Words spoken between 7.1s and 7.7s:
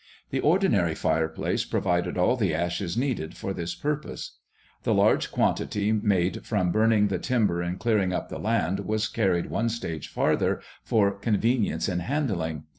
timber